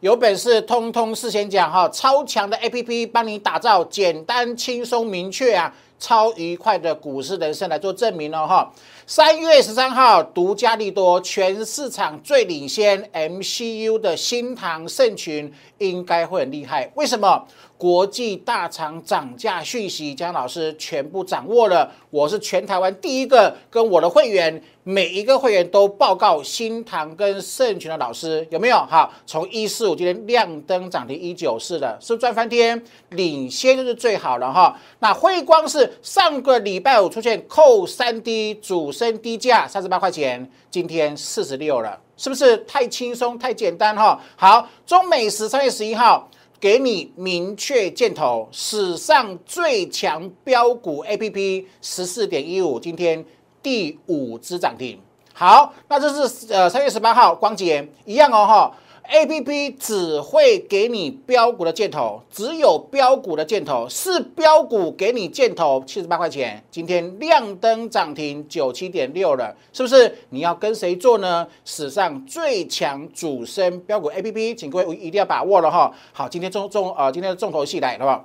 [0.00, 8.72] 有本事通通事先讲哈，超强的 A P P 帮你打造简单、轻松、明确啊，超愉快的股市人生来做证明了哈。
[9.10, 17.44] 三月十三号独家利多，全市场最领先 M C U 的新唐盛群应该会很厉害，为什么？
[17.76, 21.90] 国际大厂涨价讯息，江老师全部掌握了。
[22.10, 28.76] 我是全台湾第一个跟我的会员，每一个会员都报告新唐跟盛群的老师，有没有？
[28.76, 32.80] 好，从一四五今天亮灯涨停一九四的，是不是赚翻天？
[33.08, 34.78] 领先就是最好了哈。
[34.98, 44.20] 那辉光是上个礼拜五出现扣三 D 主升低价三十八块钱，今天四十六了，是不是太轻松太简单哈？
[44.36, 46.28] 好，中美十三月十一号。
[46.60, 53.24] 给你明确箭头，史上最强标股 A P P 十四点一五，今天
[53.62, 55.00] 第五只涨停。
[55.32, 58.76] 好，那这是呃三月十八号光节一样哦哈。
[59.12, 70.14] A P P 只会给你标股的箭头，只有标股的箭头是标股给你箭头，七十八块钱，今天亮灯涨停九七点六了，是不是？
[70.28, 71.44] 你要跟谁做呢？
[71.64, 75.92] 史上最强主升标股 A P P，请各位一定要把握了哈。
[76.12, 78.24] 好，今天重重呃，今天的重头戏来了吧？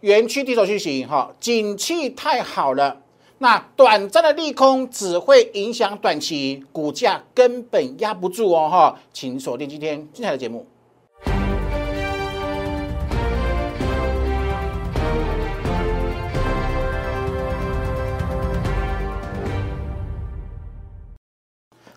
[0.00, 3.00] 园区低手续行哈，景气太好了。
[3.38, 8.68] 那短暂的利空只会影响短期股价，根本压不住哦！
[8.68, 10.66] 哈，请锁定今天精彩的节目。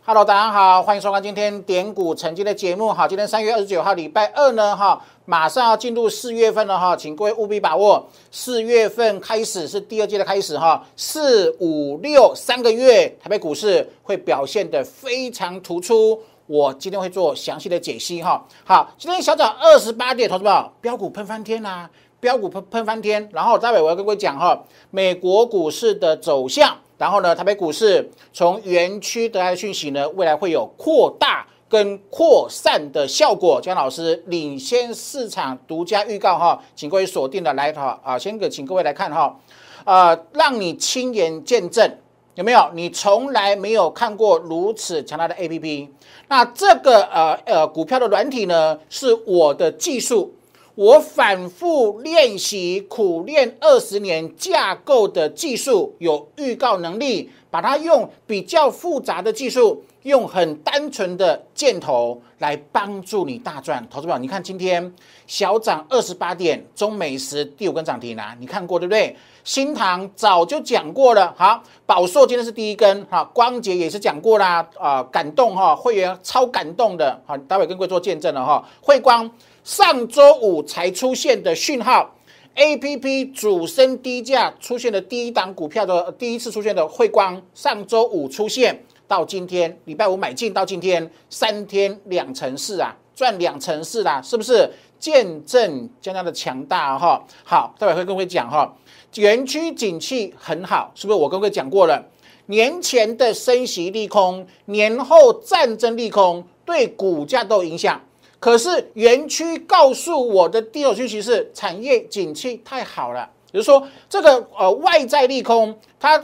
[0.04, 2.92] Hello，大家好，欢迎收看今天点股成金的节目。
[2.92, 5.00] 好，今天三月二十九号，礼拜二呢，哈。
[5.26, 18.44] 马上要进入四月份了哈，请各位务必把握四月份开始是第二季的开始哈，四五六三个月台北股市会表现的非常突出，我今天会做详细的解析哈。
[18.66, 21.88] 好，今天小涨二十八点，同志们，标股喷翻天啦，
[22.20, 31.48] 标股喷喷翻天，然后待会我要跟各位讲哈，美国股市的走向，然后呢，台北股市从园区得来的讯息呢，未来会有扩大。
[31.68, 39.40] 跟扩散的效果，江老师领先市场独家预告哈，请各位锁定的来哈啊，先给请各位来看哈，
[39.86, 41.90] 呃，让你亲眼见证
[42.36, 42.70] 有没有？
[42.74, 45.90] 你从来没有看过如此强大的 A P P，
[46.28, 50.36] 那这个呃呃股票的软体呢，是我的技术，
[50.76, 59.84] 我反复练习苦练二十年架构的技术，有预告能力，把它用比较复杂的技术。
[60.04, 64.92] 用很单纯的箭头来帮助你大赚，投资宝，你看今天
[65.28, 69.16] 小涨二十八点，中美食第五根涨停啊，你看过对不对？
[69.44, 78.68] 新塘早就讲过了，好，宝硕今天是第一根，哈，光捷也是讲过啦，啊，感动哈，会员超感动的，好，待会跟各位做见证了哈。
[78.82, 79.30] 汇光
[79.64, 82.16] 上周五才出现的讯号
[82.56, 88.84] ，A P P 主升低价出现的第一档股票的第一次出现的汇光，上周五出现。
[89.08, 97.22] 到今天礼拜五买进，到今天三天两成四啊，赚两成四啦，是不是见证将来的强大哈？
[97.44, 98.74] 好，待会会跟各位讲哈，
[99.16, 101.20] 园区景气很好，是不是？
[101.20, 102.02] 我跟各位讲过了，
[102.46, 108.02] 年前的升息利空，年后战争利空，对股价都有影响。
[108.42, 116.20] 可是园区告诉我的第二讯息是，产业景气太好了，比如说这个呃外在利空，它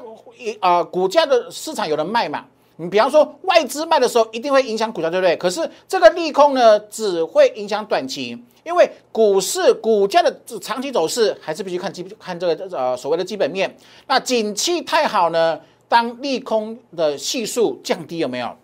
[0.59, 2.43] 呃股价的市场有人卖嘛。
[2.77, 5.37] 你比方说外资卖的时候，一定会影响股价，对不对？
[5.37, 13.77] 可是这个利空呢，只会影响短期，因为股市股价的长期走势还是必须看基看这个呃所谓的基本面。
[14.07, 18.55] 那景气太好呢，当利空的系数降低，有没有？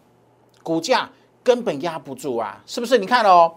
[0.63, 1.07] 股价
[1.43, 2.97] 根本压不住啊，是不是？
[2.97, 3.51] 你看哦，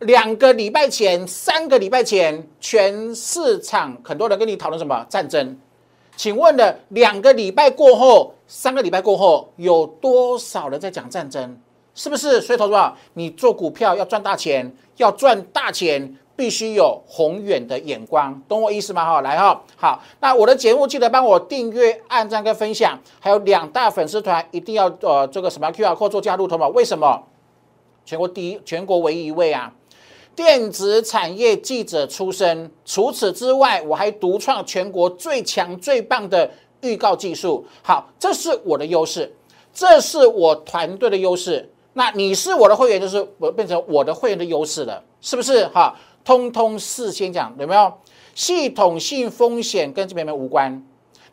[0.00, 5.58] 两个礼拜前、三个礼拜前，全市场很多人跟你讨论什么战争？
[6.16, 11.58] 请问了两个礼拜过后，三个礼拜过后，有多少人在讲战争？
[11.94, 12.40] 是不是？
[12.40, 19.04] 所以，投资者，你做股票要赚大钱，要赚大钱，必须有宏远的眼光，懂我意思吗？
[19.04, 27.22] 哈，来哈，好，那我的节目记得帮我订阅、按赞跟分享，还有两大粉丝团一定要呃这个什么 Q R code 做加入，投保为什么？
[28.04, 29.72] 全国第一，全国唯一一位啊！
[30.34, 36.50] 电子产业记者出身，除此之外，我还独创全国最强最棒的
[36.80, 37.64] 预告技术。
[37.82, 39.34] 好，这是我的优势，
[39.74, 41.70] 这是我团队的优势。
[41.92, 45.66] 那你是我的会员，就是我变成我的会员的优势了，是不是？
[45.66, 45.94] 哈，
[46.24, 47.92] 通通事先讲，有没有？
[48.34, 50.82] 系统性风险跟这边没无关。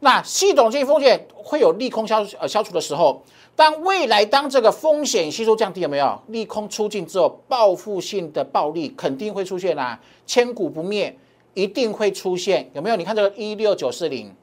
[0.01, 3.23] 那系统性风险会有利空消呃消除的时候，
[3.59, 11.13] 当未来当这个风险系数降低，有没有利空出尽之后，报复性的暴利肯定会出现啊，千古不灭，
[11.55, 12.95] 一定会出现，有没有？
[12.95, 14.33] 你看这个一六九四零，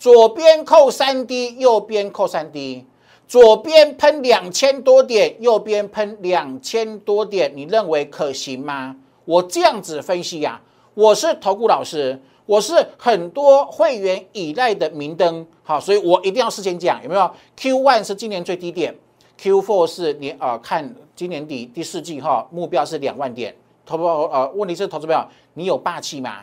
[0.00, 2.84] 左边扣三 D，右边扣三 D，
[3.28, 8.96] 左边喷两千多点，右边喷两千多点，你认为可行吗？
[9.26, 10.60] 我这样子分析呀，
[10.94, 12.20] 我是投顾老师。
[12.48, 18.96] 我是很多会员依赖的明灯，好，所以我一定要事先讲，有没有？Q one 是今年最低点
[19.36, 23.54] ，Q four 是年啊，看今年底第四季哈，目标是两万点。
[23.84, 25.22] 投保呃，问题是投资朋友，
[25.52, 26.42] 你有霸气吗？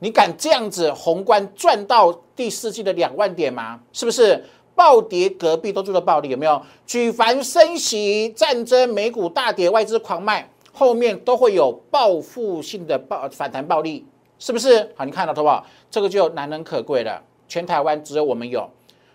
[0.00, 3.78] 你敢这样子宏观赚到第四季的两万点吗？
[3.92, 6.30] 是不是暴跌隔壁都做了暴利？
[6.30, 6.60] 有没有？
[6.84, 14.04] 举凡升息、战争、美股大跌、外资狂卖，后面都会有报复性的暴反弹暴利。
[14.44, 15.06] 是不是好？
[15.06, 15.64] 你看到好不好？
[15.90, 17.18] 这个就难能可贵了。
[17.48, 18.68] 全台湾只有我们有，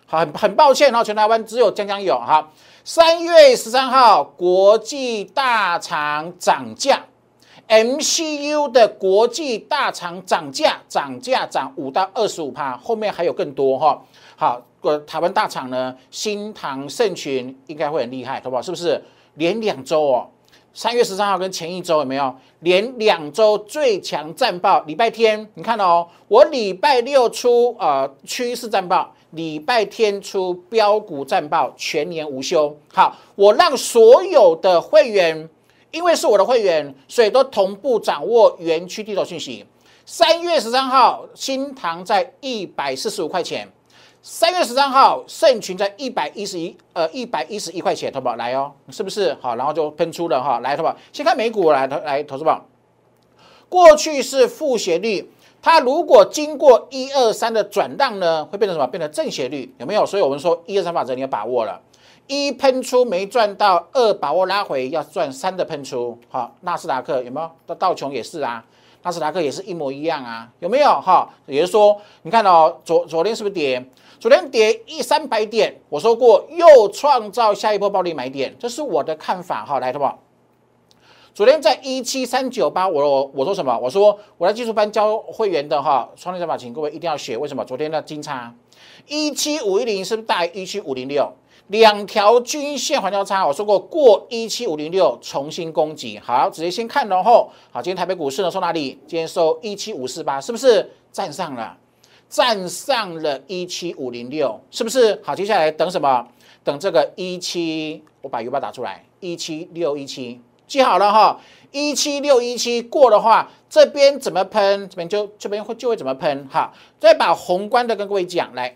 [0.07, 2.49] 好，很很抱歉哦，全台湾只有江江有哈。
[2.83, 7.03] 三月十三号，国际大厂涨价
[7.67, 14.01] ，MCU 的国际大厂涨价，涨价涨五到二十五趴，后面还有更多哈。
[14.35, 18.61] 好，个台湾大厂呢，新唐盛群应该会很厉害，好不好？
[18.63, 18.99] 是不是
[19.35, 20.27] 连两周哦？
[20.73, 24.81] 三月十三号跟前一周有没有连两周最强战报？
[24.83, 32.75] 礼拜天你看哦，我礼拜六出呃趋势战报，礼拜天出标股战报，全年无休。
[32.93, 35.49] 好，我让所有的会员，
[35.91, 39.65] 因为是我的会员，所以都同步掌握园区地图信息。
[40.05, 43.67] 三月十三号新塘在一百四十五块钱。
[44.21, 49.55] 三月十三号，盛群在一百一十一，呃，一百一十一块钱，投保来哦，是不是好？
[49.55, 52.65] 然后就喷出了哈，来投保，先看美股来投来投资宝。
[53.69, 55.31] 过去是负斜率，
[55.61, 58.85] 它如果经过一二三的转让呢，会变成什么？
[58.87, 60.05] 变成正斜率，有没有？
[60.05, 61.79] 所以我们说一二三法则你要把握了，
[62.27, 66.17] 一喷出没赚到，二把握拉回要赚三的喷出。
[66.27, 67.49] 好，纳斯达克有没有？
[67.65, 68.65] 到道琼也是啊，
[69.03, 70.89] 纳斯达克也是一模一样啊，有没有？
[70.99, 73.81] 哈，也就是说，你看到昨昨天是不是跌？
[74.19, 79.79] 昨天跌一三百点，我说过又创造下一波暴利买点，这是我的看法哈。
[79.79, 80.19] 来，好不好？
[81.33, 83.79] 昨天在一七三九八，我我说什么？
[83.79, 87.37] 我说我在技术班教会员的哈，创业战法，请各位一定要学。
[87.37, 87.63] 为什么？
[87.63, 88.53] 昨天的金叉
[89.07, 91.31] 一七五一零是不是大于一七五零六？
[91.67, 96.19] 两条均线环交叉，我说过过一七五零六重新攻击。
[96.19, 98.99] 好，直接先看，然后好，今天台北股市呢收哪里？
[99.07, 101.77] 今天收一七五四八，是不是站上了？
[102.29, 105.35] 站上了一七五零六，是不是好？
[105.35, 106.27] 接下来等什么？
[106.63, 111.39] 等这个一七，我把 U 八打出来，一七六一七，记好了哈。
[111.71, 114.87] 一七六一七过的话，这边怎么喷？
[114.89, 116.47] 这边就这边会就会怎么喷？
[116.51, 118.75] 哈，再把宏观的跟各位讲来。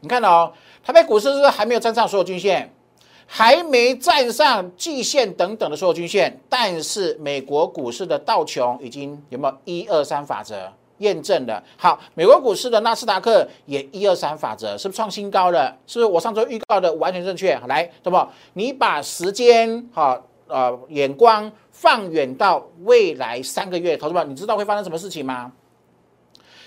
[0.00, 0.52] 你看哦，
[0.84, 2.72] 台北股市是不是还没有站上所有均线，
[3.26, 10.72] 还没站上季线等等的所有均线，但是美国股市的道琼已经有没有一二三法则？
[10.98, 15.76] 验证的好，美国股市的纳斯达克也一二三法则，是不是创新高了？
[15.86, 17.54] 是不是我上周预告的完全正确？
[17.66, 18.18] 来，对不？
[18.54, 25.52] 你把时间哈呃眼光放远到未来三个月，投资者，你知道会发生什么事情吗？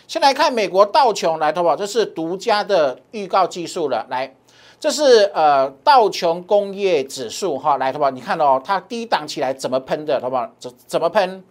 [0.08, 4.06] 先来看美国道琼，来，投保，这是独家的预告技术了。
[4.10, 4.36] 来，
[4.80, 11.44] 这是呃道琼工业指数哈，来，投保，你看哦，它低档起来怎么喷的，投保怎怎么喷？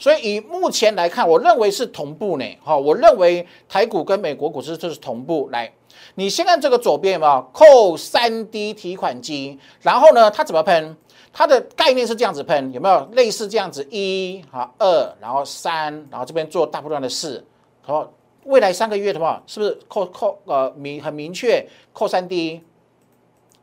[0.00, 2.58] 所以以目前来看，我认为是同步呢。
[2.64, 5.70] 哈，我认为台股跟美国股市就是同步来。
[6.14, 9.58] 你先看这个左边有没有扣三 D 提款机？
[9.82, 10.96] 然后呢，它怎么喷？
[11.32, 13.86] 它的概念是这样子喷，有没有类似这样子？
[13.90, 17.44] 一好二，然后三，然后这边做大波段的四。
[17.82, 18.10] 好，
[18.44, 22.62] 未来三个月的话，是不是扣扣呃明很明确扣三 D？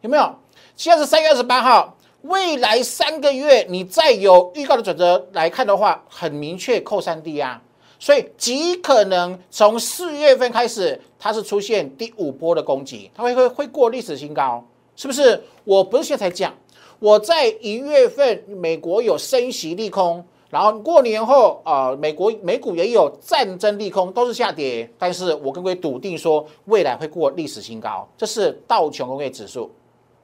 [0.01, 0.35] 有没有？
[0.75, 1.96] 现在是三月二十八号。
[2.23, 7.61] 未来三个月，你再有预告的转折来看的话，很明确扣三 D 啊，
[7.99, 15.41] 所以极可能从四月份开始，它是出现第五波的攻击，它会会会过历史新高，是不是？
[15.63, 16.53] 我不是现在才讲，
[16.99, 29.71] 我在一月份美国有升息利空，然后过年后啊，美国美股也有战争利空，都是下跌，但是我跟各位笃定说，未来会过历史新高，这是道琼工业指数。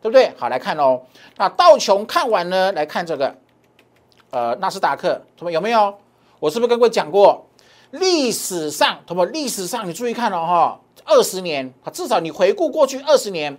[0.03, 0.29] 对不对？
[0.37, 1.01] 好，来看哦。
[1.37, 2.73] 那道琼看完呢？
[2.73, 3.33] 来看这个，
[4.31, 5.97] 呃，纳斯达克，他们有没有？
[6.41, 7.47] 我是不是跟各位讲过？
[7.91, 9.25] 历史上，什么？
[9.27, 13.57] 历史上你注意看了哈，二十年，至少你回顾过去二十年，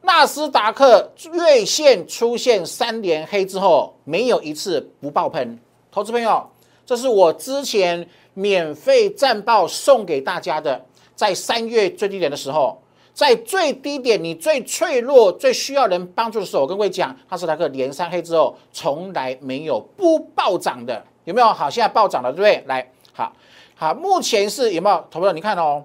[0.00, 5.58] 纳斯达克月线出现三连黑之后，没有一次不爆喷。
[5.90, 6.48] 投资朋友，
[6.86, 10.82] 这是我之前免费战报送给大家的。
[11.14, 12.81] 在三月最低点的时候，
[13.14, 21.46] 在最低点你最脆弱、最需要人帮助的时候，我跟各位讲，纳斯达克连三黑之后，从来没有不暴涨的，有没有？
[21.48, 22.64] 好，现在暴涨了，对不对？
[22.66, 23.32] 来，好，
[23.74, 25.04] 好，目前是有没有？
[25.10, 25.84] 投票你看哦，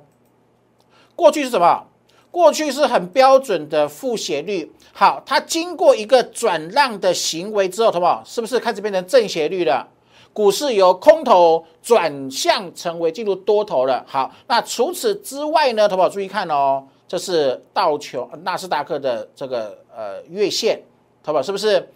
[1.15, 1.83] 过去是什么？
[2.31, 4.71] 过去是很标准的负斜率。
[4.93, 9.87] 好，它经过一个转让的行为之后，投保是不是开始变成正斜率了？
[10.33, 14.05] 股市由空头转向成为进入多头了。
[14.07, 15.89] 好，那除此之外呢？
[15.89, 20.81] 投保注意看哦，这是道琼纳斯达克的这个呃月线，
[21.23, 21.89] 投保是不是？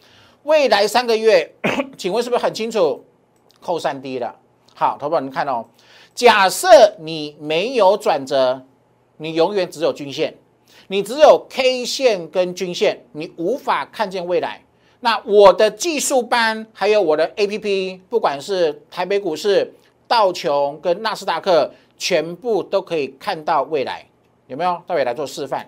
[0.43, 1.53] 未来三个月，
[1.97, 3.05] 请问是不是很清楚？
[3.61, 4.35] 扣三 D 了。
[4.73, 5.65] 好，投保你看哦，
[6.15, 6.67] 假设
[6.99, 8.65] 你没有转折，
[9.17, 10.33] 你永远只有均线，
[10.87, 14.63] 你只有 K 线跟均线，你无法看见未来。
[15.01, 19.71] 那我的技术班还有我的 A P P，不管是台北股市、
[20.07, 24.07] 道琼跟纳斯达克，全部都可以看到未来，
[24.51, 24.81] 有没有？
[24.85, 25.65] 大伟来做示范，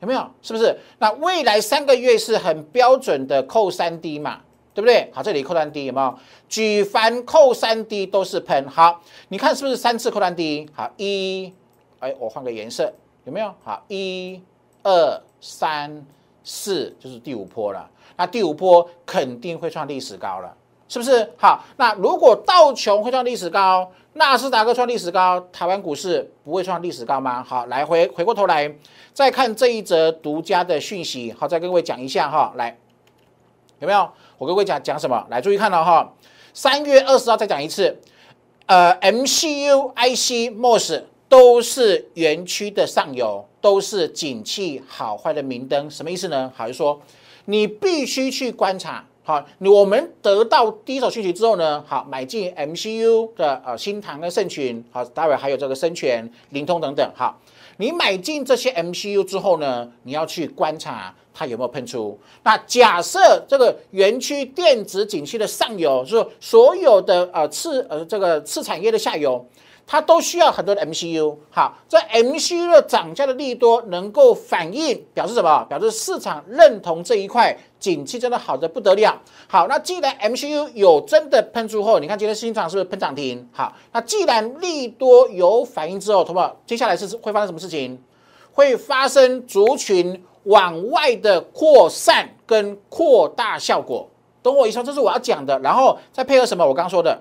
[0.00, 0.26] 有没有？
[0.40, 0.74] 是不是？
[0.98, 4.40] 那未来三个月是很标准的扣三 D 嘛，
[4.72, 5.10] 对不对？
[5.12, 6.18] 好，这里扣三 D 有没有？
[6.48, 8.66] 举凡扣三 D 都是喷。
[8.70, 10.66] 好，你看是不是三次扣三 D？
[10.72, 11.52] 好，一，
[11.98, 12.90] 哎，我换个颜色，
[13.24, 13.54] 有没有？
[13.62, 14.40] 好，一、
[14.82, 16.06] 二、三、
[16.42, 17.86] 四，就是第五波了。
[18.16, 20.56] 那第五波肯定会创历史高了，
[20.94, 21.28] 是不是？
[21.36, 27.42] 好，那如果道琼会创历史高，纳斯达克创历史高，台湾股市不会创历史高吗？
[27.42, 28.72] 好，来回回过头来
[29.12, 32.78] 再看这一则独家的讯息，好，再跟各位讲一下哈，来
[33.80, 34.08] 有没有？
[34.38, 35.26] 我跟各位讲讲什么？
[35.28, 36.12] 来注意看了哈，
[36.52, 38.00] 三月二十号再讲一次，
[38.66, 46.52] 呃，MCU、IC、MOS 都是园区的上游，都是景气好坏的明灯，什么意思呢？
[46.54, 47.00] 好，就说。
[47.46, 57.40] 你必须去观察，好，我们得到第一手讯息之后呢，好，买进 MCU 的呃新唐跟盛群，好，待会还有这个深全、灵通等等，好，
[57.78, 62.18] 你买进这些 MCU 之后呢，你要去观察它有没有喷出。
[62.42, 69.42] 那假设这个园区电子景气的上游，是所有的呃次呃这个次产业的下游。
[69.86, 75.64] 它都需要很多的 MCU，好，这 MCU 的涨价的利多能够反映，表示什么？
[75.68, 79.20] 表示市场认同这一块景气真的好的不得了。
[79.46, 83.46] 好，那既然 MCU 有真的喷出后，你看今天新场是不是喷涨停？
[83.52, 88.02] 好，那既然利多有反应之后，同学接下来是会发生什么事情？
[88.52, 94.08] 会发生族群往外的扩散跟扩大效果，
[94.42, 94.82] 懂我意思？
[94.82, 96.66] 这是我要讲的，然后再配合什么？
[96.66, 97.20] 我刚说的。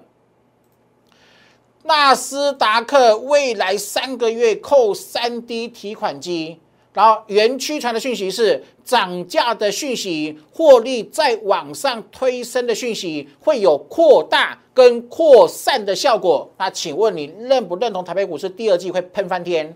[1.83, 6.59] 纳斯达克未来三个月扣三 D 提款机，
[6.93, 16.49] 然后园区传的讯息是涨价的讯息，获利再往上推升的讯息，会有扩大跟扩散的效果。
[16.57, 19.75] 那请问你认不认同台北股市第二季会喷翻天？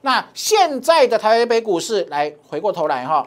[0.00, 3.26] 那现在的台北股市来回过头来哈，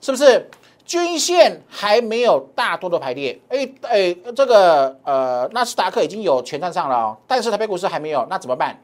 [0.00, 0.48] 是不是？
[0.88, 8.82] 均线还没有大多的排列，哎哎，这个呃纳斯达克已经有全站上了哦，但是台北股市还没有，那怎么办？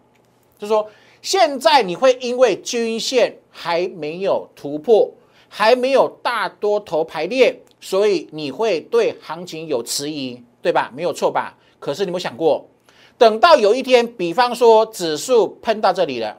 [0.58, 0.87] 就是说
[1.23, 5.11] 现在你会因为均线还没有突破，
[5.49, 10.92] 还没有大多头排列，所以你会对行情有迟疑，对吧？
[10.94, 11.56] 没有错吧？
[11.80, 12.68] 可是你有没有想过，
[13.16, 16.37] 等到有一天，比方说指数喷到这里了，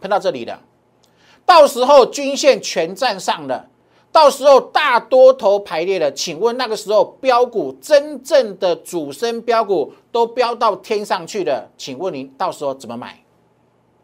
[0.00, 0.58] 喷到这里了，
[1.44, 3.68] 到时候均线全站上了。
[4.14, 13.18] 到时候大多头排列了，请问那个时候标股真正的主升标股都飙到天上去了，请问您到时候怎么买？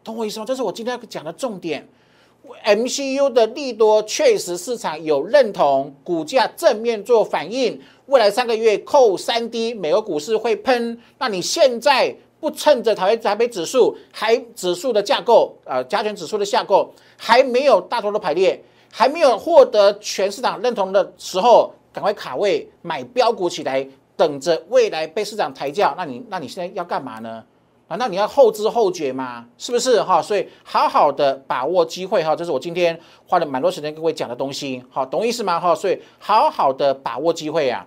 [0.03, 0.45] 懂我意思吗？
[0.45, 1.87] 这是我今天要讲的重点。
[2.65, 10.99] MCU 的利多确实市场有认同，股价正面做反应，未来三个月扣三 D，美国股市会喷。
[11.19, 18.61] 那你现在不趁着台台北指数还指数的架构啊，加权指数的架构还没有大多头排列？
[18.91, 25.93] 还没有获得全市场认同的时候，赶快卡位买标股起来，等着未来被市场抬轿。
[25.97, 27.43] 那你那你现在要干嘛呢？
[27.87, 29.45] 难道你要后知后觉吗？
[29.57, 30.21] 是不是哈？
[30.21, 35.59] 所以好好的把握机会哈，这是我今天花了蛮多时间跟各位讲的东西，好懂意思吗？
[35.59, 37.85] 哈，所以好好的把握机会啊，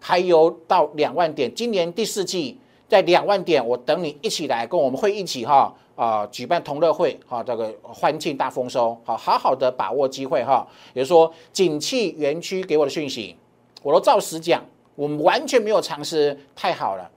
[0.00, 2.58] 还有到两万点，今年第四季
[2.88, 5.72] 在两万点，我等你一起来跟我们会一起哈。
[5.94, 10.66] 啊，举办同乐会，哈，这个欢庆大丰收，好，好好的把握机会，哈。
[10.92, 13.36] 也就是说，景气园区给我的讯息，
[13.82, 17.10] 我都照实讲，我们完全没有尝试，太好了。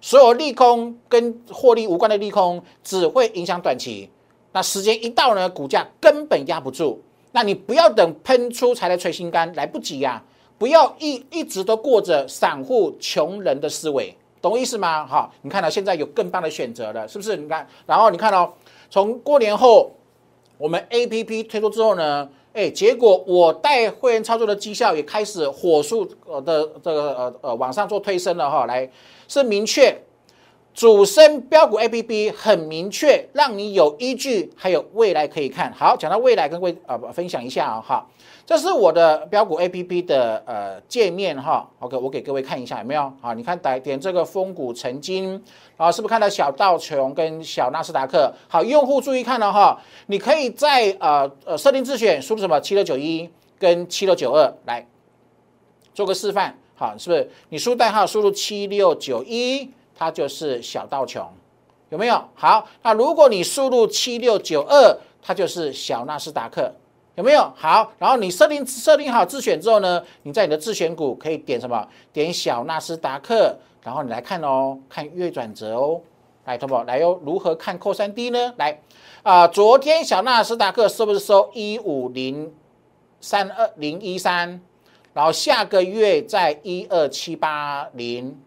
[0.00, 4.10] 所有利空跟获利无关的利空，只会影响短期。
[4.52, 7.00] 那时间一到呢，股价根本压不住。
[7.32, 10.22] 那你不要等喷出才来吹心肝，来不及呀！
[10.58, 14.14] 不要一一直都过着散户穷人的思维。
[14.42, 15.06] 懂意思吗？
[15.06, 17.36] 哈，你看到现在有更棒的选择了，是不是？
[17.36, 18.52] 你看，然后你看到
[18.90, 19.92] 从过年后
[20.58, 28.90] 我们 A P P 推出之后呢，哎，结果我带会员操作的绩效也开始火速呃的这个呃呃往上做推升了哈，来
[29.28, 29.96] 是明确。
[30.74, 35.70] 主升标股 A P P 很明确，让你有依据，还有未来可以看。
[35.74, 38.06] 好，讲到未来，跟各位啊分享一下啊哈，
[38.44, 41.68] 这是我的标股 A P P 的呃界面哈。
[41.78, 43.12] OK，我给各位看一下有没有？
[43.20, 45.30] 好，你看点点这个风谷成金，
[45.76, 48.32] 然后是不是看到小道琼跟小纳斯达克？
[48.48, 54.86] 好，用户注意看了哈，你可以在呃呃设定自选输入什么七六九一跟七六九二来
[55.94, 56.58] 做个示范。
[56.74, 59.70] 好，是不是你输代号输入七六九一？
[59.94, 61.24] 它就是小道琼，
[61.90, 62.20] 有没有？
[62.34, 66.72] 好，那如果你输入七六九二，它就是小纳斯达克，
[67.14, 67.52] 有没有？
[67.54, 71.86] 好，然后你设定设定好自选之后呢，你在你的自选股可以点什么？
[72.12, 76.00] 点小纳斯达克，然后你来看哦，看月转折哦，
[76.46, 78.54] 来，同宝来哟，如何看扣三 D 呢？
[78.56, 78.80] 来
[79.22, 82.52] 啊，昨天小纳斯达克是不是收一五零
[83.20, 84.60] 三二零一三？
[85.12, 88.40] 然后下个月在一二七八零。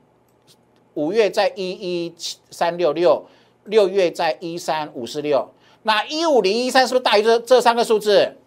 [0.96, 3.26] 五月在一一七三六六，
[3.66, 5.52] 六月在一三五四六，
[5.84, 8.38] 那一五零一三是不是大于这这三个数字？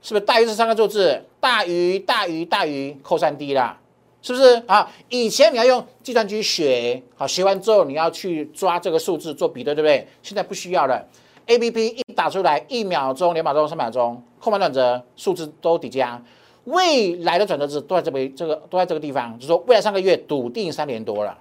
[0.00, 1.22] 是不是大于这三个数字？
[1.40, 3.78] 大于大于大于扣三 D 啦，
[4.22, 4.90] 是不是啊？
[5.08, 10.06] 以前你要用计算机学，好学完之后你要去抓这个数字做比对，对不对？
[10.22, 11.04] 现在不需要了
[11.46, 16.20] ，A P P 一打出来，一秒钟、两秒钟、三秒钟，空盘转折数字都叠加，
[16.64, 21.38] 未来的转折值都在这边，这个都在这个地方，就说未来三个月笃定三年多了。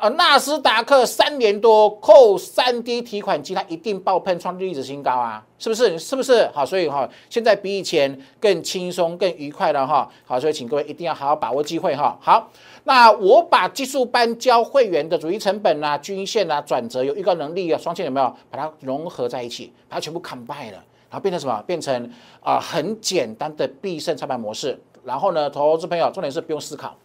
[0.00, 5.44] 呃，纳斯达克三年多扣三 D 提款机，它一定爆喷创历史新高啊！
[5.58, 5.98] 是不是？
[5.98, 6.46] 是不是？
[6.52, 10.08] 好，所以哈，现在比以前更轻松、更愉快了哈。
[10.24, 12.16] 好，所以请各位一定要好好把握机会哈。
[12.20, 12.48] 好，
[12.84, 21.62] 那我把技术班教会员的主力成本啊、均线啊、转折有预告能力啊、双线有没有把它融合在一起，把它全部 combine 了，然后变成什么？
[21.66, 24.78] 变成啊很简单的必胜操盘模式。
[25.02, 26.96] 然后呢，投资朋友重点是不用思考。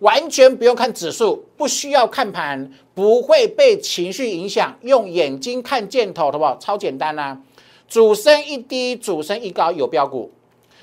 [0.00, 6.56] 完全不用看指数，不需要看盘，不会被情绪影响，用眼睛看箭头，好不好？
[6.58, 7.36] 超简单呐！
[7.88, 10.30] 主升一低，主升一高有标股；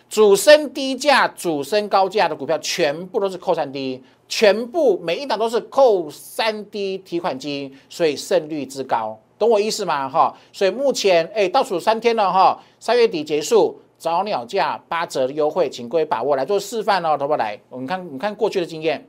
[0.10, 10.10] 主升低价，主升高价的股票全部都是扣三低，全部每一档都是扣三低提款机，所以胜率之高，懂我意思吗？
[10.10, 10.36] 哈！
[10.52, 13.80] 所以目前哎，倒数三天了哈，三月底结束。
[13.98, 17.60] 早鸟价八折的优惠，请各位把握来做示范哦，投不来？
[17.70, 19.08] 我们看，你看过去的经验，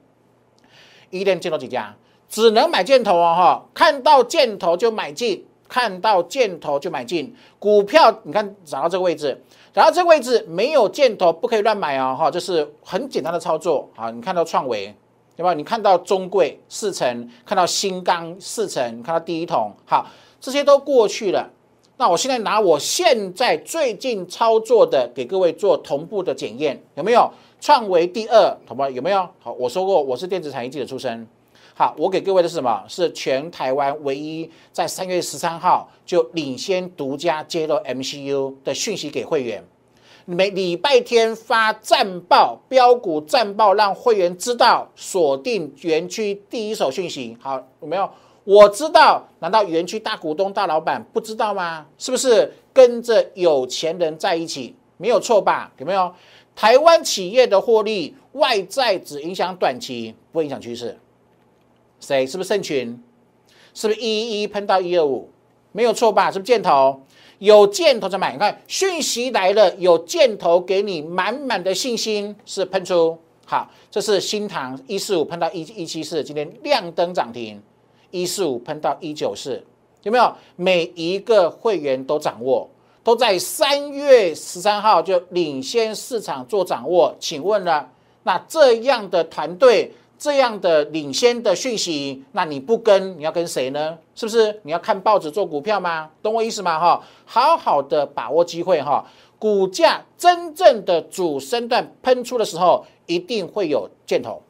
[1.11, 1.95] 一店见到几家，
[2.29, 8.21] 只能买箭头哦，哈，看到箭头就买进，看到箭头就买进股票。
[8.23, 9.39] 你看找到这个位置，
[9.75, 14.11] 找到这个位置没有箭头不可以乱买哦，哈，这是很简单的操作啊。
[14.11, 14.95] 你看到创维
[15.37, 15.53] 对吧？
[15.53, 20.07] 你看到中贵四成，看到新钢四成，看到第一桶，好，
[20.41, 21.51] 这些都过去了。
[21.99, 28.57] 那我现在拿我现在最近操作的给各位做同步的检验，有没有创维第二？
[28.67, 28.91] 好不好？
[28.91, 29.27] 有没有？
[29.41, 31.27] 好，我说过我是电子产业记者出身。
[31.75, 32.85] 好，我给各位的是什么？
[32.87, 39.65] 是全台湾唯一在三月十三号就领先独家揭露 MCU 的讯息给会员，
[40.27, 47.35] 每礼拜天发战报标股战报，让会员知道锁定园区第一手讯息。
[47.41, 48.07] 好，有没有？
[48.47, 51.85] 我知道，难道园区大股东、大老板不知道吗？
[51.99, 54.73] 是不是跟着有钱人在一起？
[54.99, 55.73] 没有错吧？
[55.79, 56.15] 有没有？
[56.55, 60.97] 台湾企业的获利，外在只影响短期，不影响趋势。
[61.99, 62.25] 谁？
[62.25, 63.03] 是不是盛群？
[63.75, 65.29] 是不是一一一喷到一二五？
[65.73, 66.31] 没有错吧？
[66.31, 67.03] 是不是箭头？
[67.39, 68.33] 有箭头在买。
[68.33, 73.19] 你看讯息来了，有箭头给你满满的信心，是喷出。
[73.45, 77.61] 好，这是新塘一四五喷到一一七四，今天亮灯涨停。
[78.11, 79.63] 一四五喷到一九四，
[80.03, 80.33] 有没有？
[80.57, 82.69] 每一个会员都掌握，
[83.03, 87.15] 都在三月十三号就领先市场做掌握。
[87.19, 87.87] 请问呢？
[88.23, 93.97] 那这样的团队，这样的领先的讯息，那你不跟，你要跟谁呢？
[94.15, 94.61] 是不是？
[94.65, 96.11] 你要看报纸做股票吗？
[96.23, 96.79] 懂我意思吗？
[96.79, 99.05] 哈，好好的把握机会哈。
[99.39, 104.43] 股价真正的主升段喷出的时候，一定会有箭头。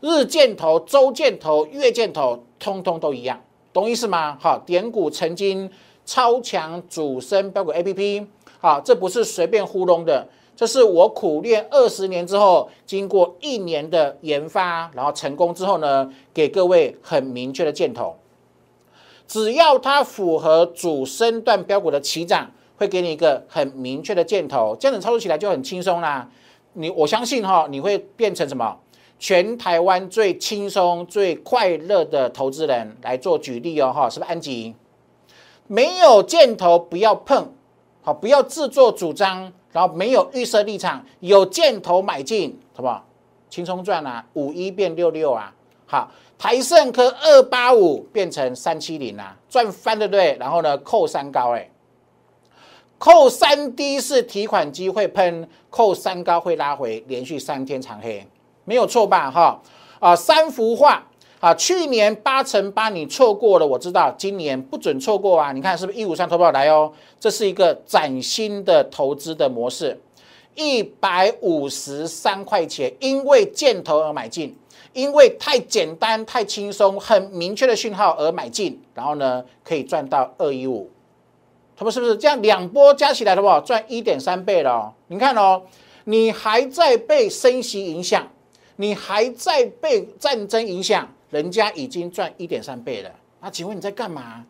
[0.00, 3.40] 日箭头、周箭头、月箭头，通通都一样，
[3.72, 4.36] 懂意思吗？
[4.40, 5.68] 好，点股曾经
[6.06, 8.26] 超强主升标股 A P P，
[8.60, 18.16] 好，这不是随便糊弄的，这是我苦练二十年之后，经过一年的研发，然后成功之后呢，给各位很明确的箭头，
[19.26, 26.30] 只要它符合主升段标股的起涨，会给你一个很明确的箭头，这样子操作起来就很轻松啦。
[26.74, 28.78] 你我相信哈，你会变成什么？
[29.18, 34.74] 全台湾最轻松、最快乐的投资人来做举例哦，哈，是不是安吉？
[35.66, 37.52] 没有箭头不要碰，
[38.02, 43.04] 好，不要自作主张，然后没有预设立场，有箭头买进，好不好？
[43.50, 45.52] 轻松赚啊，五一变六六啊，
[45.86, 50.36] 好，台盛科二八五变成三七零啊，赚翻对不对？
[50.38, 51.68] 然后呢，扣三高哎，
[52.98, 58.26] 扣三低是提款机会喷，扣三高会拉回，连续三天长黑，
[58.68, 59.30] 没有错吧？
[59.30, 59.58] 哈
[59.98, 61.02] 啊，三幅画
[61.40, 65.52] 啊，去年八乘八你错过了，我知道今年不准错过啊！
[65.52, 66.92] 你看是不是一五三投保来哦？
[67.18, 69.98] 这是一个崭新的投资的模式。
[70.54, 74.54] 一百五十三块钱，因为箭头而买进，
[74.92, 80.90] 因为太简单、太轻松、很明确的讯号而买进，然后呢，可以赚到二一五，
[81.76, 84.92] 他们是不是这样两波加起来的话，赚一点三倍了哦？
[85.06, 85.62] 你看哦，
[86.04, 88.26] 你还在被升息影响，
[88.80, 93.10] 你还在被战争影响，人家已经赚一点三倍了。
[93.40, 94.44] 那请问你在干嘛？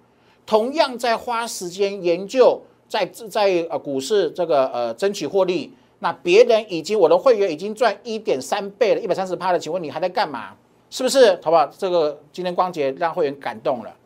[0.44, 5.72] 同样在花时间研究，在在呃股市这个呃争取获利。
[6.00, 10.54] 那别人已经我的会员已经赚一点三倍了，一百三十趴了，请问你还在干嘛？
[10.90, 11.32] 是不是？
[11.42, 11.66] 好不好？
[11.66, 13.96] 这个今天光洁让会员感动了，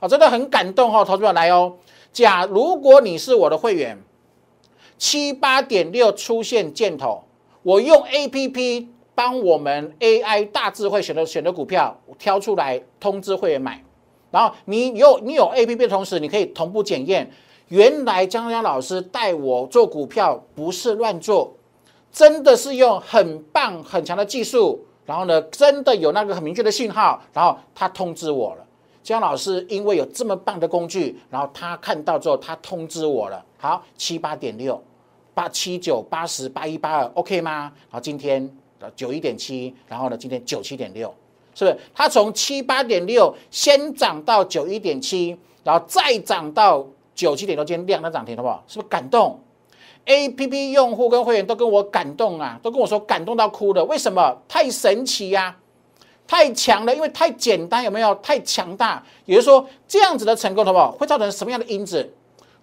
[0.00, 1.04] 啊，真的很感动哦！
[1.04, 1.74] 投资者来哦，
[2.12, 3.96] 假如果你是我的会员，
[4.98, 7.24] 七八点六出现箭头，
[7.62, 8.88] 我用 A P P
[9.20, 13.84] 帮我们 A I 大智慧选的选的股票挑出来通知会员买，
[14.30, 17.30] 然后你有你有 A P P 的同时，你可以同步检验。
[17.68, 21.54] 原来江江老师带我做股票不是乱做，
[22.10, 28.64] 真的是用很棒很强的技术，然后呢，真的有那个很明确的信号，然后他通知我了。
[29.02, 33.44] 江老师因为有这么棒的工具，然后他看到之后，他通知我了。
[33.58, 34.82] 好，七八点六，
[35.34, 37.70] 八七九八十八一八二，OK 吗？
[37.90, 38.50] 然后今天
[38.94, 41.12] 九一点七，然后呢，今天九七点六，
[41.54, 41.76] 是不是？
[41.92, 46.86] 它从七八点六先涨到九一点七，然后再涨到。
[47.12, 48.64] 九七点六，今天亮灯涨停，好不好？
[48.66, 49.38] 是不是感动
[50.06, 53.84] ？A P P 用户跟会员都跟我感动啊，都跟我说感动到哭了。
[53.84, 54.34] 为什么？
[54.48, 55.54] 太神奇呀，
[56.26, 58.14] 太强了，因为太简单，有没有？
[58.22, 60.90] 太强大，也就是说，这样子的成功，好不好？
[60.92, 62.10] 会造成什么样的因子？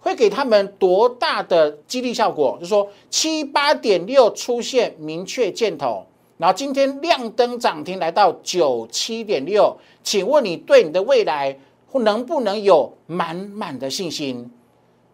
[0.08, 2.58] 会给他们多大的激励效果？
[2.60, 6.06] 就是说，七八点六出现明确箭头，
[6.38, 11.58] 然后今天亮灯涨停来到九七点六，请问你对你的未来？
[12.04, 14.52] 能不能有满满的信心？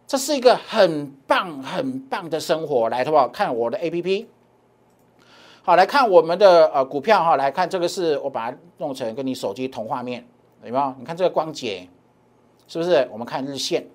[0.06, 3.26] 这是一个很棒很棒的生活，来，好不好？
[3.30, 4.28] 看我的 A P P，
[5.62, 10.28] 好，来看我们的呃股票哈，来看这个是我把它弄成跟你手机同画面，
[10.66, 10.94] 有没有？
[11.00, 11.88] 你看这个光节，
[12.68, 13.08] 是不是？
[13.10, 13.88] 我们看日线，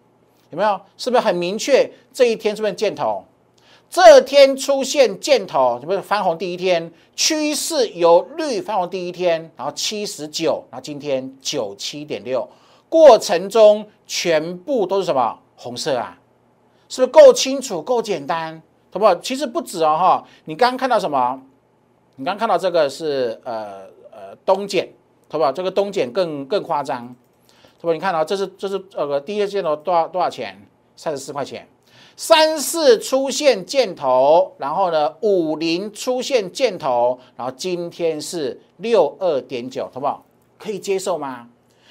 [0.50, 0.80] 有没有？
[0.96, 1.90] 是不是很明确？
[2.12, 3.24] 这一天是不是箭头？
[3.90, 6.92] 这天出现箭头，是不是翻红第一天？
[7.16, 12.48] 趋势由绿翻红第一天，然后七十九，然后今天九七点六。
[12.88, 16.18] 过程中全部都是什么红色啊？
[16.88, 18.62] 是不是够清楚、够简单？
[18.90, 19.14] 好不好？
[19.16, 20.24] 其实不止哦，哈！
[20.46, 21.42] 你刚刚看到什么？
[22.16, 24.88] 你刚看到这个是呃呃东碱，
[25.30, 25.52] 好不好？
[25.52, 27.14] 这个东碱更更夸张，
[27.80, 27.92] 是不？
[27.92, 30.60] 你看到这是这是呃第一个箭头多少多少钱？
[30.96, 31.66] 三十四块钱。
[32.16, 40.24] 三四出现箭头，然后呢五零出现箭头，然后今天是六二点九，好不好？
[40.58, 41.48] 可以接受吗？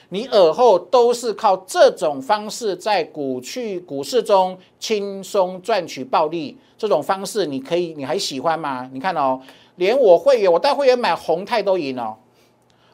[0.10, 8.90] 你尔后都是靠这种方式在股去股市中轻松赚取暴利，这种方式你可以你还喜欢吗？
[8.92, 9.42] 你看哦，
[9.76, 12.18] 连我会员我带会员买宏泰都赢哦，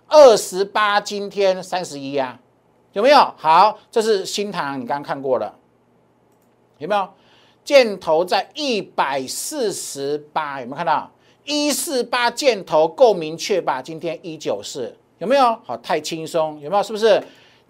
[0.08, 2.40] 二十八今天三十一啊，
[2.94, 3.18] 有没有？
[3.36, 5.54] 好，这是新塘，你刚刚看过了，
[6.78, 7.08] 有没有？
[7.66, 11.10] 箭头在一百四十八，有没有看到？
[11.46, 13.82] 一四八箭头够明确吧？
[13.82, 14.96] 今天一九四。
[15.20, 16.60] 有没有好太轻松？
[16.60, 17.22] 有没有是不是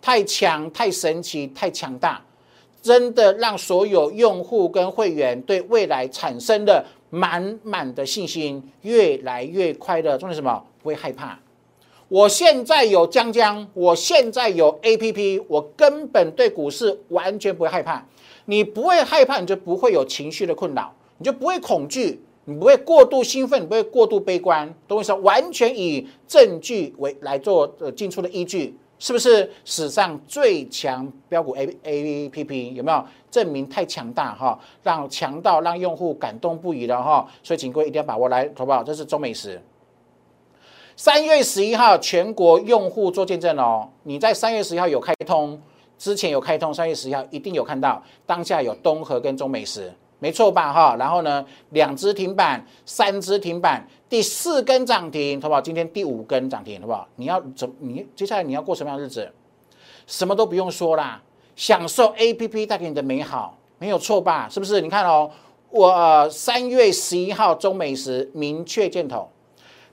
[0.02, 2.20] 太强、太神奇、太强大？
[2.82, 10.18] 真的让所有用户跟会员对未来产生了满满的信心，越来越快乐。
[10.18, 10.64] 重点什么？
[10.82, 11.40] 不会害怕。
[12.14, 18.06] 我现在有江江，我现在有 A P P，我根本对股市完全不会害怕。
[18.46, 22.22] 你不会害怕，你就不会有情绪的困扰，你就不会恐惧。
[22.46, 25.12] 你不会过度兴奋，不会过度悲观，懂我意思？
[25.12, 34.60] 完全以证据为来做呃进出的依据，是不是史上最强标股 A A P P 有没有证明太强大哈？
[34.84, 37.28] 让强到让用户感动不已了哈！
[37.42, 38.84] 所以请各位一定要把握来，好不好？
[38.84, 39.60] 这是中美食，
[40.96, 43.90] 三月十一号全国用户做见证哦。
[44.04, 45.60] 你在三月十一号有开通
[45.98, 49.92] 之前有开通，三月十一号一定有看到当下有东河跟中美食。
[50.20, 50.72] 没错吧？
[50.72, 55.60] 哈，然后呢，两只停板，三只停板，第四根涨停，好不好？
[55.60, 57.06] 今天第五根涨停，好不好？
[57.18, 57.70] 你要怎？
[57.80, 59.30] 你接下来你要过什么样的日子？
[60.08, 61.22] 什么都不用说啦，
[61.56, 64.48] 享受 A P P 带给你的美好，没有错吧？
[64.50, 64.80] 是不是？
[64.80, 65.30] 你看哦，
[65.72, 69.30] 我三月十一号中美食明确箭头，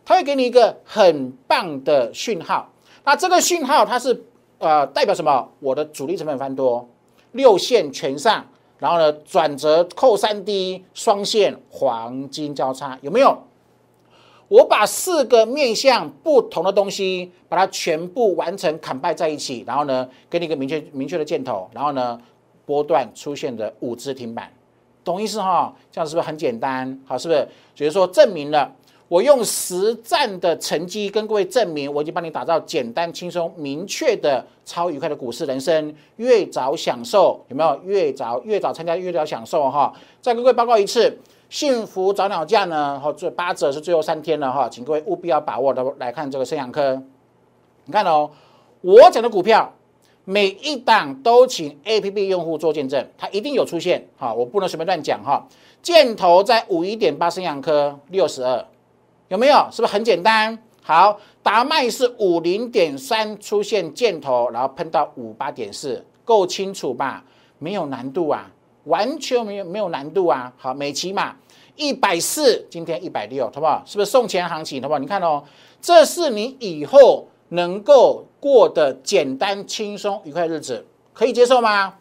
[0.04, 2.70] 它会给你一个很棒的讯号。
[3.04, 4.24] 那这个讯号它是
[4.58, 5.48] 呃代表什么？
[5.60, 6.88] 我的主力成本翻多，
[7.32, 8.44] 六线全上，
[8.78, 13.36] 然后呢转折扣三 D 双线黄金交叉，有没有？
[14.48, 22.20] 我把四个面向不同的东西，把它全部完成砍败在一起，然后呢，给你一个明确明确的箭头，然后呢，
[22.66, 24.52] 波段出现的五只停板，
[25.04, 25.72] 懂意思哈？
[25.92, 27.00] 这样是不是很简单？
[27.06, 27.48] 好，是不是？
[27.76, 28.74] 所以说证明了
[29.10, 35.92] 我用实战的成绩跟各位证明，我已经帮你打造简单、轻松、明确的超愉快的股市人生。
[36.14, 37.80] 越早享受，有没有？
[37.82, 39.92] 越早越早参加，越早享受哈！
[40.22, 41.12] 再跟各位报告一次。
[41.48, 43.00] 幸福早鸟价呢？
[43.00, 47.02] 哈，最八折是最后三天了哈，请各位务必要把握的来看这个生阳科。
[47.86, 48.30] 你看哦，
[48.80, 49.72] 我讲的股票
[50.24, 55.44] 每一档都请 A P P 用户做见证，它一定有出现哈，我不能随便乱讲哈。
[55.82, 58.64] 箭头在五一点八生阳科六十二，
[59.30, 59.68] 有没有？
[59.70, 60.58] 是不是很简单？
[60.82, 67.24] 好，达麦是五零点三出现箭头，然后喷到五八点四，够清楚吧？
[67.60, 68.50] 没有难度啊。
[68.84, 70.52] 完全没有没有难度啊！
[70.56, 71.36] 好，美期嘛
[71.76, 73.80] 一百四，今天一百六，好不好？
[73.86, 74.82] 是不是送钱行情？
[74.82, 74.98] 好不好？
[74.98, 75.44] 你看哦，
[75.80, 81.94] 这是你以后能够过的简单、轻松、愉快日子，可以接受吗？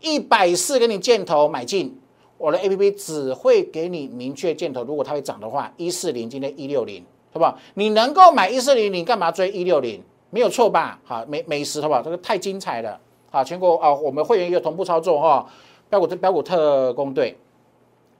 [0.00, 2.00] 一百四给你箭头买进，
[2.40, 4.82] 我的 A P P 只会给你明确箭头。
[4.82, 7.54] 如果它会涨的话，一四零今天一六零，好不好？
[7.74, 10.02] 你能够买一四零，你干嘛追一六零？
[10.30, 10.98] 没有错吧？
[11.04, 12.00] 好，美美食，好不好？
[12.00, 12.98] 这个太精彩了！
[13.30, 15.46] 好，全国啊，我们会员也有同步操作哈。
[15.90, 17.36] 标股特标股特工队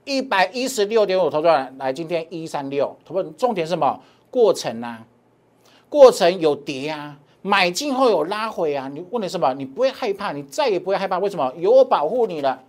[0.05, 3.99] 一百一十六点五投出来，来今天一三六，投不重点是什么？
[4.29, 5.03] 过程啊，
[5.89, 9.51] 过程有跌啊，买进后有拉回啊，你问你什么？
[9.55, 11.51] 你不会害怕，你再也不会害怕，为什么？
[11.57, 12.61] 有我保护你了，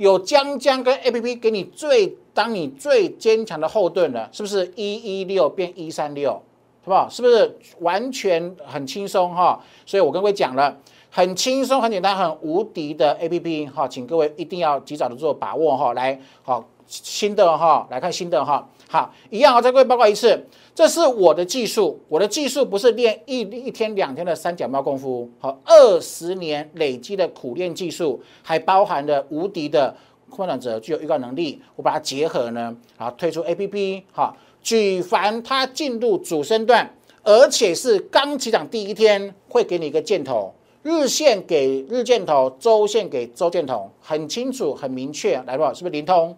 [0.00, 4.72] 有江江跟 A P P 给你最当你最坚强的后盾了，是不是？
[4.74, 7.06] 一一六变一三六，好不好？
[7.06, 9.62] 是不是完全很轻松哈？
[9.84, 10.74] 所以我跟各位讲了。
[11.10, 15.92] 很轻松、很简单、很无敌的 A P P 哈，请各位一定要及早的做把握哈。
[15.92, 18.66] 来，好新的哈，来看新的哈。
[18.88, 29.94] 好，一样啊，再各位报告一次，这是我的技术，我的技术不是练一一天两天的三脚猫功夫，好，二十年累积的苦练技术，还包含了无敌的
[30.30, 34.34] 困难者具有预告能力，我把它结合呢，好推出 A P P 哈。
[34.62, 40.54] 举凡它进入主升段，而且是刚起涨第一天，会给你一个箭头。
[40.82, 45.64] 日线给日箭头，周线给周箭头，很清楚、很明确，来不？
[45.74, 46.36] 是不是灵通？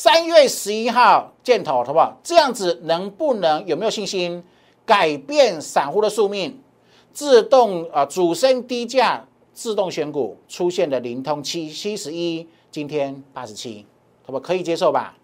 [0.00, 2.16] 三月十一号箭头，好不好？
[2.22, 4.44] 这样子能不能有没有信心
[4.86, 6.56] 改变散户的宿命？
[7.12, 13.84] 自动啊，主升低价自动选股出现的灵通七七十一，今天八十七，
[14.24, 15.16] 好不可以接受吧？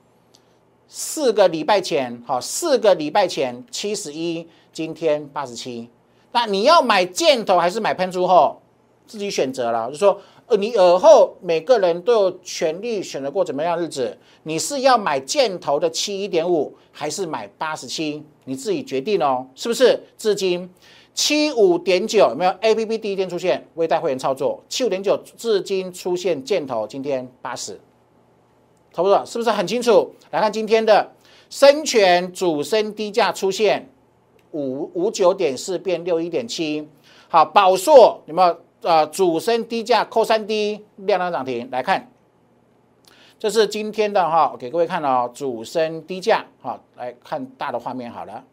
[0.88, 5.88] 四个礼拜前，好，四个礼拜前七十一，今天八十七。
[6.32, 8.60] 那你要买箭头还是买喷出后，
[9.06, 9.88] 自己选择了。
[9.92, 14.18] 就说，呃，你尔后每个人都有权利选择过怎么样日子。
[14.42, 18.22] 你是要买箭头的七一点五，还是买八十七？
[18.44, 19.98] 你自己决定哦，是不是？
[20.18, 20.68] 至今
[21.14, 24.62] 七五点九有没有 A P P 第一天出现未带会员操作？
[24.68, 27.80] 七五点九至今出现箭头，今天八十，
[28.92, 29.24] 投不投？
[29.24, 30.12] 是不是很清楚？
[30.30, 31.10] 来看今天的
[31.48, 33.88] 深权主升低价出现。
[34.52, 36.86] 五五九点四变六一点七，
[37.28, 38.56] 好，宝硕有没有？
[38.84, 42.10] 呃，主升低价扣三低量量涨停，来看，
[43.38, 48.44] 这是今天的哈，给各位看哦，主升低价，哈，来看大的画面好了，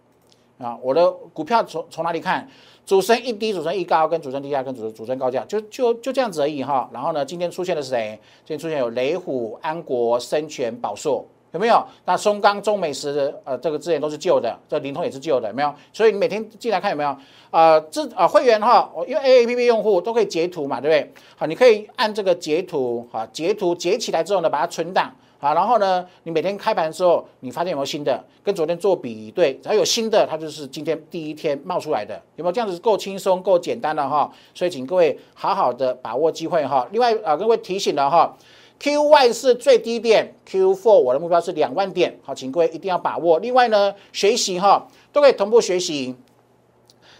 [0.57, 2.49] 啊，我的股票从从哪里看？
[2.85, 6.89] 主升一低，主升一高，跟主升低价，跟主主升高价，就就就这样子而已哈。
[6.91, 8.19] 然后呢，今天出现的是谁？
[8.45, 11.25] 今天出现有雷虎、安国、深全、宝硕。
[11.51, 11.85] 有没有？
[12.05, 15.73] 那松钢、中美石，呃，这个资源都是旧的，这灵通也是旧的，有没有？
[15.91, 17.15] 所以你每天进来看有没有？
[17.51, 21.11] 呃，这啊会员哈，因为 A A P P 用户都可以截图嘛，对不对？
[21.35, 28.23] 好，你可以按这个截图，哈，截图截起来之后呢，把它存档，好，然后呢，你每天开盘的时候，你发现有没有新的？
[28.43, 32.51] 跟昨天做比对，只要有新的，它就是今天第一天冒出来的，有没有？
[32.53, 36.87] 这样子够轻松、够简单的哈，所以请各位好好的把握机会哈。
[36.91, 38.33] 另外啊，各位提醒了哈。
[38.81, 43.37] Q one 是最低点，Q four 我的目标是两万点，好，请各位一定要把握。
[43.37, 46.15] 另外呢，学习哈都可以同步学习，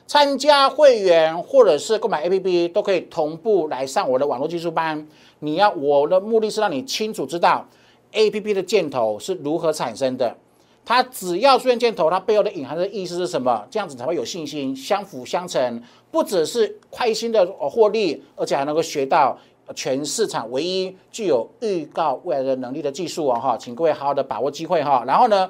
[0.07, 5.07] 参加会员或者是购买 A P P 都可以同步来上我的网络技术班。
[5.37, 7.67] 你要我的目的是让你清楚知道
[8.13, 10.35] A P P 的箭头是如何产生的，
[10.83, 13.67] 它只要出现箭头，它背后的隐含的意思是什么？
[13.69, 19.37] 这样子才会有信心，相辅相成，不只是快心的获利，而且还能够学到
[19.73, 25.03] 全市场唯一具有预告未来的能力的技术哦哈，请各位好好的把握机会哈。
[25.05, 25.49] 然后呢，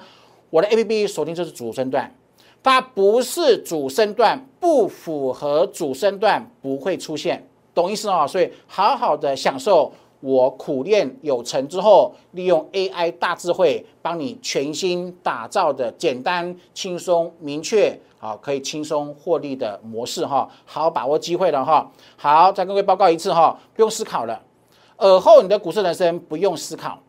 [0.50, 2.14] 我的 A P P 锁定就是主升段，
[2.62, 8.26] 它不是主升段，不符合主升段不会出现，懂意思哦？
[8.28, 9.92] 所以好好的享受。
[10.24, 21.92] 我苦练有成之后，利用 AI 大智慧帮你全新打造的简单、轻松、明确，好可以轻松获利的模式哈，好把握机会了哈。
[22.16, 24.40] 好，再跟各位报告一次哈，不用思考了，
[24.98, 27.00] 尔后你的股市人生不用思考，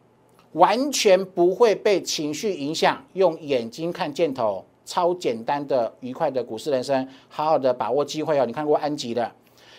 [0.52, 8.46] 完全不会被情绪影响，用眼睛看箭头，超简单的愉快的股市人生，好好的把握机会哦。
[8.46, 9.30] 你看过安吉的，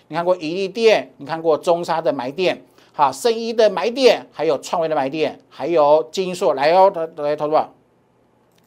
[0.10, 2.63] 你看过宜利店，你看过中沙的买店。
[2.96, 7.58] 好，圣一的买点，还有创维的买点，还有金硕来哦，来来投入，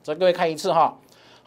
[0.03, 0.99] 再各位看一次哈。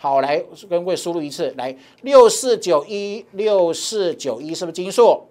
[0.01, 5.27] 好，来跟各位输入一次，来六四九一六四九一是不是金硕？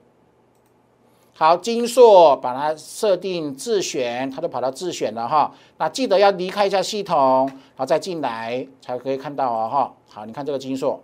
[1.32, 5.54] 好，金硕把它设定自选，它都跑到自选了哈。
[5.78, 9.94] 那记得要离开一下系统，然后再进来才可以看到哦哈。
[10.10, 11.02] 好，你看这个金硕，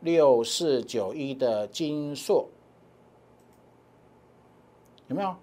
[0.00, 2.48] 六四九一的金硕。
[5.06, 5.36] 有没有？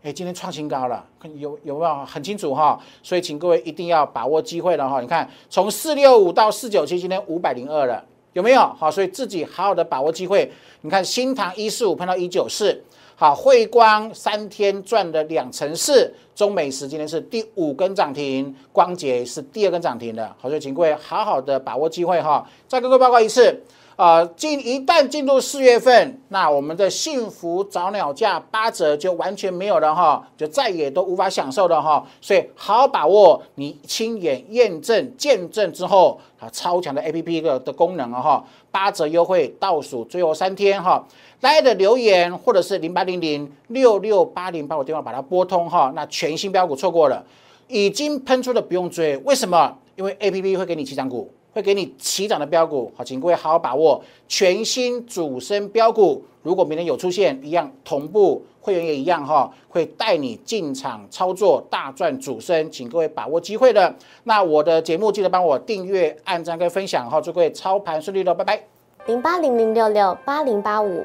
[0.00, 1.04] 哎，今天创新高了，
[1.38, 2.78] 有有没有很清楚哈？
[3.02, 5.00] 所以请各位一定要把握机会了哈！
[5.00, 8.60] 你看，从四六五到四九七，今天五百零二了，有没有？
[8.78, 10.52] 好，所以自己好好的把握机会。
[10.82, 12.80] 你看，新塘一四五碰到一九四，
[13.16, 22.48] 好，汇光三天赚了两成四，中美时今天是第五根涨停，光捷是第二根涨停的，好，所以请各位好好的把握机会哈！
[22.68, 23.60] 再跟各位报告一次。
[23.98, 32.06] 啊，进一旦进入四月份，那我们的幸福早鸟价八折就完全没有了哈，就再也都无法享受了哈。
[32.20, 41.04] 所以好把握你亲眼验证、见证之后啊，超强的 A P P 的的功能啊哈，八折优惠倒数最后三天哈，
[41.40, 45.90] 来的留言或者是零八零零六六八零，把我电话把它拨通哈。
[45.96, 47.20] 那全新标股错过了，
[47.66, 49.76] 已经喷出的不用追，为什么？
[49.96, 51.28] 因为 A P P 会给你七涨股。
[51.58, 56.22] 会给你起涨的标股，好，请各位好好把握全新主升标股。
[56.44, 63.92] 如果明天有出现，一样同步会员也一样哈，会带你进场操作大赚主升，请各位把握机会的。
[64.22, 68.62] 那我的节目记得帮我订阅、按赞跟分享哈，祝各位操盘顺利喽，拜拜。
[69.06, 71.04] 零八零零六六八零八五